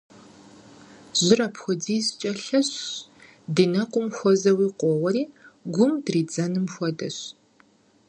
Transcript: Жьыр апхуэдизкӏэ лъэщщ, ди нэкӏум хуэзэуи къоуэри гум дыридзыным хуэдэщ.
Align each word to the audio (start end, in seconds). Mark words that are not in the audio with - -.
Жьыр 1.19 1.39
апхуэдизкӏэ 1.47 2.31
лъэщщ, 2.43 2.87
ди 3.53 3.65
нэкӏум 3.71 4.07
хуэзэуи 4.15 4.67
къоуэри 4.79 5.23
гум 5.73 5.91
дыридзыным 6.03 6.65
хуэдэщ. 6.73 7.17